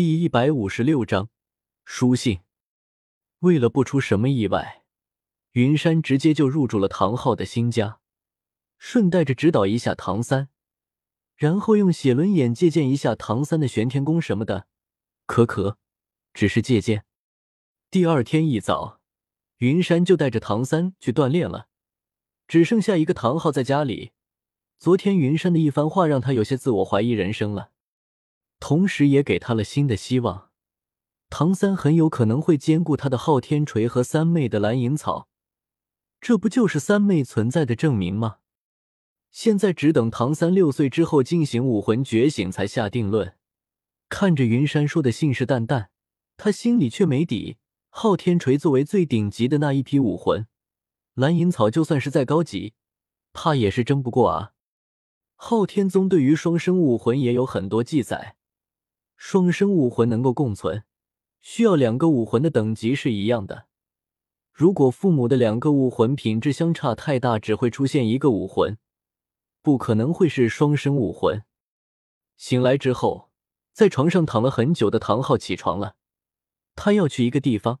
[0.00, 1.28] 第一百五十六章
[1.84, 2.38] 书信。
[3.40, 4.84] 为了不出什么意外，
[5.54, 7.98] 云山直接就入住了唐昊的新家，
[8.78, 10.50] 顺带着指导一下唐三，
[11.34, 14.68] 然后用写轮眼借鉴一下唐三的玄天功什么的。
[15.26, 15.78] 可可，
[16.32, 17.04] 只是借鉴。
[17.90, 19.00] 第二天一早，
[19.56, 21.66] 云山就带着唐三去锻炼了，
[22.46, 24.12] 只剩下一个唐昊在家里。
[24.78, 27.72] 昨天云山的一番话让他有些自我怀疑人生了。
[28.60, 30.50] 同时也给他了新的希望，
[31.30, 35.28] 唐三很有可能会兼顾他的昊天锤和三妹的蓝银草，
[36.20, 38.38] 这不就是三妹存在的证明吗？
[39.30, 43.34] 现在只等唐三六岁之后进行武魂觉醒才下定论。
[44.08, 45.88] 看着云山说的信誓旦旦，
[46.38, 47.58] 他心里却没底。
[47.90, 50.46] 昊天锤作为最顶级的那一批武魂，
[51.14, 52.74] 蓝银草就算是再高级，
[53.32, 54.52] 怕也是争不过啊。
[55.36, 58.36] 昊天宗对于双生武魂也有很多记载。
[59.18, 60.84] 双生武魂能够共存，
[61.40, 63.66] 需要两个武魂的等级是一样的。
[64.52, 68.78] 如果父母的两个武魂品质相差太大，只会出现一个武魂，
[69.60, 71.42] 不可能会是双生武魂。
[72.36, 73.30] 醒来之后，
[73.72, 75.96] 在床上躺了很久的唐昊起床了，
[76.76, 77.80] 他要去一个地方，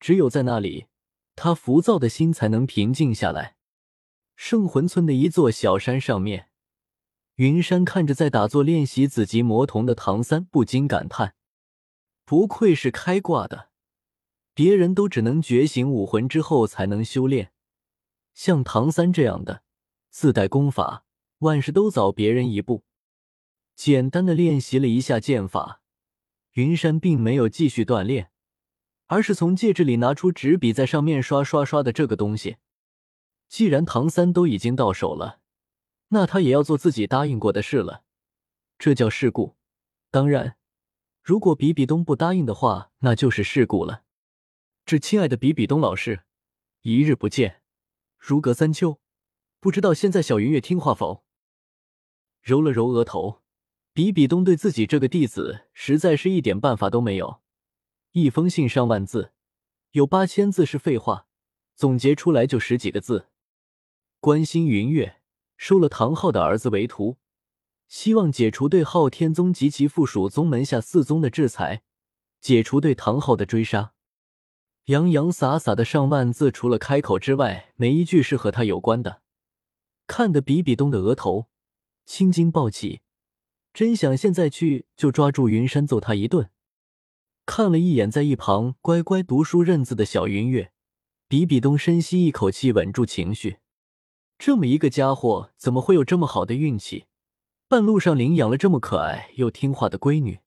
[0.00, 0.88] 只有在那里，
[1.36, 3.56] 他浮躁的心才能平静下来。
[4.34, 6.48] 圣魂村的一座小山上面。
[7.36, 11.34] 云山看着在打坐练习紫极魔瞳的唐三，不禁感叹：
[12.24, 13.70] 不愧是开挂的，
[14.54, 17.52] 别人都只能觉醒武魂之后才能修炼，
[18.34, 19.64] 像唐三这样的
[20.10, 21.04] 自带功法，
[21.38, 22.84] 万事都早别人一步。
[23.74, 25.82] 简单的练习了一下剑法，
[26.52, 28.30] 云山并没有继续锻炼，
[29.08, 32.58] 而是从戒指里拿出纸笔，在上面刷刷刷的这个东西。
[33.48, 35.40] 既然唐三都已经到手了。
[36.14, 38.04] 那他也要做自己答应过的事了，
[38.78, 39.56] 这叫事故。
[40.12, 40.56] 当然，
[41.24, 44.04] 如果比比东不答应的话，那就是事故了。
[44.86, 46.22] 这亲爱的比比东老师，
[46.82, 47.62] 一日不见，
[48.16, 49.00] 如隔三秋，
[49.58, 51.24] 不知道现在小云月听话否？
[52.40, 53.42] 揉了揉额头，
[53.92, 57.40] 比比东对自己这个弟子实在是一点办法都没有。
[58.12, 59.32] 一封信上万字，
[59.90, 61.26] 有八千字是废话，
[61.74, 63.30] 总结出来就十几个字，
[64.20, 65.16] 关心云月。
[65.56, 67.18] 收了唐昊的儿子为徒，
[67.88, 71.82] 希望解除对昊天宗及其附属宗门下四宗的制裁，
[72.40, 73.92] 解除对唐昊的追杀。
[74.86, 79.22] 洋洋洒洒的上万字，除了开口之外，没一句是和他有关的。
[80.06, 81.46] 看得比比东的额头
[82.04, 83.00] 青筋暴起，
[83.72, 86.50] 真想现在去就抓住云山揍他一顿。
[87.46, 90.72] 看了一眼在一旁乖乖读书认字的小云月，
[91.28, 93.58] 比比东深吸一口气，稳住情绪。
[94.38, 97.06] 这么一个家伙，怎么会有这么好的运气？
[97.66, 100.40] 半路上领养了这么可爱又听话的闺女。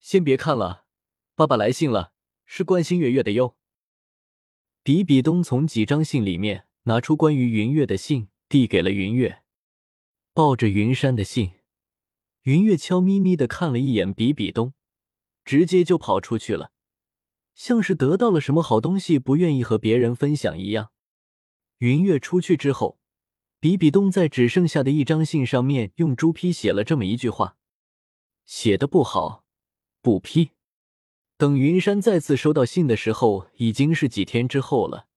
[0.00, 0.84] 先别看了，
[1.34, 2.12] 爸爸来信了，
[2.44, 3.56] 是关心月月的哟。
[4.82, 9.42] 比比东从几张信里面拿出关于云月的信，递给了云月。
[10.32, 11.52] 抱着云山的信，
[12.42, 14.72] 云月悄咪咪的看了一眼比比东，
[15.44, 16.72] 直接就跑出去了，
[17.54, 20.90] 像是得到了什么好东西，不愿意和别人分享一样。
[21.82, 23.00] 云月出去之后，
[23.58, 27.56] 比比东在只剩下的一张信上面用朱批写了这么一句话
[28.46, 29.42] ：“写的不好，
[30.00, 30.50] 不批。”
[31.36, 35.08] 等云山再次收到信的时候，已经是几天之后了。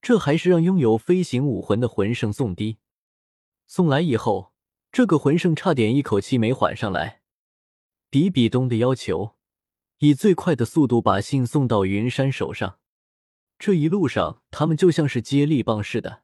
[0.00, 2.78] 这还是让拥有飞行武魂的魂圣送的。
[3.66, 4.52] 送来以后，
[4.92, 7.22] 这个魂圣差点一口气没缓上来。
[8.08, 9.34] 比比东的要求，
[9.98, 12.78] 以最快的速度把信送到云山手上。
[13.64, 16.22] 这一路上，他们就像是接力棒似的，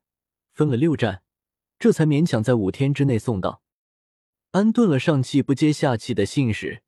[0.52, 1.22] 分了六站，
[1.78, 3.62] 这才勉强在五天之内送到。
[4.50, 6.82] 安顿了上气不接下气的信使，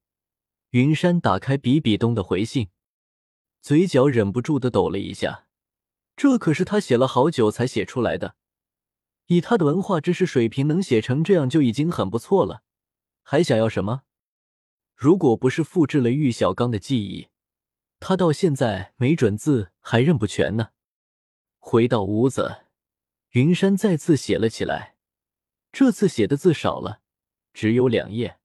[0.73, 2.69] 云山打开比比东的回信，
[3.63, 5.47] 嘴角忍不住的抖了一下。
[6.17, 8.35] 这可是他写了好久才写出来的，
[9.29, 12.63] 以他的文化知识水平，能写成这样就已经很不错了，
[13.23, 14.03] 还想要什么？
[14.95, 17.29] 如果不是复制了玉小刚的记忆。
[18.05, 20.71] 他到现在没准字还认不全呢。
[21.61, 22.67] 回到屋子，
[23.31, 24.97] 云山再次写了起来。
[25.71, 27.01] 这次写的字少了，
[27.55, 28.41] 只有两页。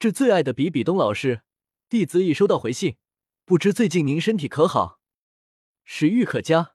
[0.00, 1.42] 致最爱的比比东老师，
[1.88, 2.96] 弟子已收到回信，
[3.44, 4.98] 不知最近您身体可好？
[5.84, 6.74] 食欲可佳，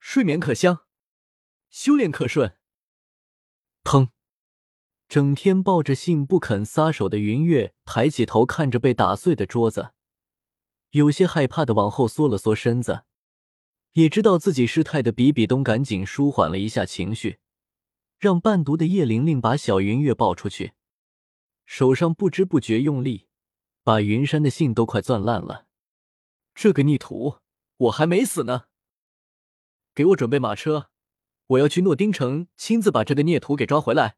[0.00, 0.80] 睡眠可香，
[1.70, 2.58] 修炼可顺。
[3.84, 4.08] 砰！
[5.08, 9.92] 整天抱着信不肯撒手的云月抬起头看着被打碎的桌子。
[10.92, 13.04] 有些害怕的往后缩了缩身子，
[13.92, 17.38] 也知道自己失态的比比东赶紧舒缓了一下情绪，
[18.18, 20.72] 让伴读的叶玲玲把小云月抱出去，
[21.64, 23.26] 手上不知不觉用力，
[23.82, 25.66] 把云山的信都快攥烂了。
[26.54, 27.36] 这个逆徒，
[27.78, 28.64] 我还没死呢！
[29.94, 30.90] 给我准备马车，
[31.46, 34.16] 我要去诺丁城亲自把这个孽徒给抓回来。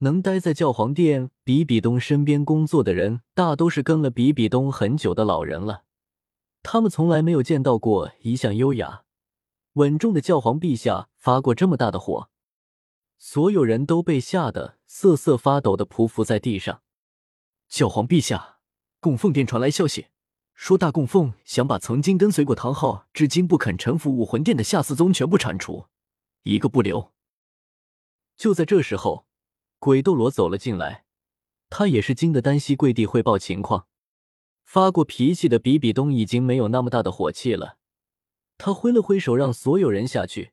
[0.00, 5.84] 能待在教皇殿比比东身边工作的人，大都是跟了比比东很久的老人了。
[6.62, 9.04] 他们从来没有见到过一向优雅、
[9.74, 12.28] 稳重的教皇陛下发过这么大的火。
[13.16, 16.82] 所有人都被吓得瑟瑟发抖的匍匐在地上。
[17.66, 18.58] 教皇陛下，
[19.00, 20.08] 供奉殿传来消息，
[20.52, 25.86] 说大供奉想把曾经跟随过唐昊、至今不肯臣服武魂殿的夏四宗全部铲除，
[26.42, 27.12] 一个不留。
[28.36, 29.25] 就在这时候。
[29.78, 31.04] 鬼斗罗走了进来，
[31.68, 33.86] 他也是惊得单膝跪地汇报情况。
[34.64, 37.78] 发过脾气的比比东已经没有那么大的火气了，
[38.58, 40.52] 他挥了挥手让所有人下去，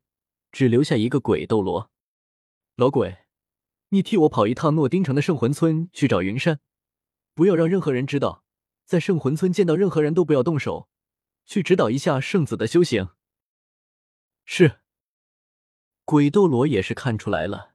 [0.51, 1.89] 只留下一个鬼斗罗。
[2.75, 3.25] 老鬼，
[3.89, 6.59] 你替我跑一趟诺丁城的圣魂村去找云山，
[7.33, 8.43] 不要让任何人知道，
[8.85, 10.89] 在圣魂村见到任何人都不要动手，
[11.45, 13.09] 去指导一下圣子的修行。
[14.45, 14.81] 是。
[16.05, 17.72] 鬼斗罗也是看出来了。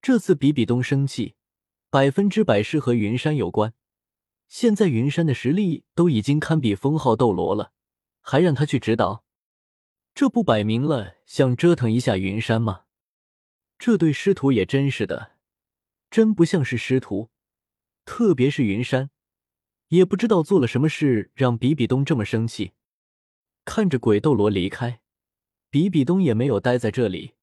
[0.00, 1.34] 这次比比东生气，
[1.90, 3.74] 百分之百是和云山有关。
[4.48, 7.72] 现在云山的实力都已经堪比封号斗罗了，
[8.20, 9.24] 还让他去指导，
[10.14, 12.84] 这不摆明了想折腾一下云山吗？
[13.78, 15.32] 这对师徒也真是的，
[16.10, 17.30] 真不像是师徒。
[18.04, 19.10] 特别是云山，
[19.88, 22.72] 也不知道做了什么事让比比东这么生气。
[23.66, 25.02] 看着鬼斗罗离开，
[25.68, 27.34] 比比东也没有待在这里，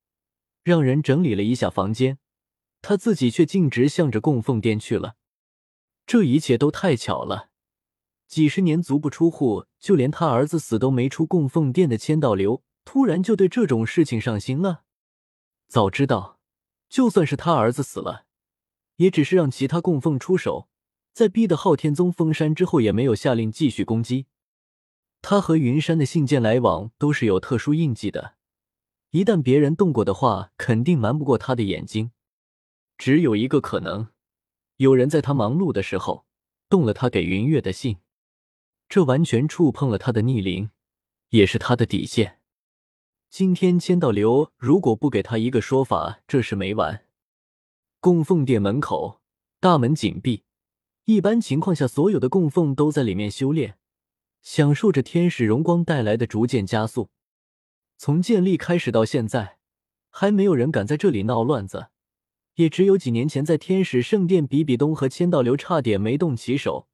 [0.64, 2.18] 让人整理了一下房间。
[2.88, 5.16] 他自己却径直向着供奉殿去了，
[6.06, 7.50] 这一切都太巧了。
[8.28, 14.84] 几十年足不出户，就连他儿子死都没出供奉殿的千道流，突然就对这种事情上心了。
[15.68, 16.40] 早知道，
[16.88, 18.26] 就算是他儿子死了，
[18.98, 20.70] 也只是让其他供奉出手，
[21.12, 24.28] 在逼得昊天宗封山之后，也没有下令继续攻击。
[25.24, 28.36] 他和云山的信件来往都是有特殊印记的，
[29.10, 32.12] 一旦别人动过的话，肯定瞒不过他的眼睛。
[32.98, 34.10] 只有一个可能，
[34.78, 36.26] 有人在他忙碌的时候
[36.70, 37.98] 动了他给云月的信，
[38.88, 40.70] 这完全触碰了他的逆鳞，
[41.30, 42.40] 也是他的底线。
[43.30, 47.06] 今天千道流如果不给他一个说法，这事没完。
[48.00, 49.22] 供奉殿门口
[49.60, 50.44] 大门紧闭，
[51.04, 53.78] 一般情况下，所有的供奉都在里面修炼，
[54.42, 57.10] 享受着天使荣光带来的逐渐加速。
[57.98, 59.58] 从建立开始到现在，
[60.10, 61.88] 还没有人敢在这里闹乱子。
[62.56, 66.88] 也只有几年前，在天使圣殿，比比东和千道流差点没动起手，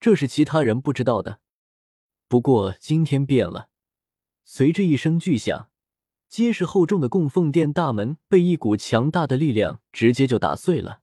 [0.00, 1.40] 这是其他人不知道的。
[2.28, 3.68] 不过今天变了，
[4.44, 5.68] 随着一声巨响，
[6.30, 11.01] 结实厚重的供奉殿大门被一股强大的力量直接就打碎了。